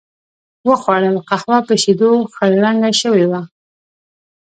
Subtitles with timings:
[0.67, 3.41] و خوړل، قهوه په شیدو خړ رنګه شوې وه.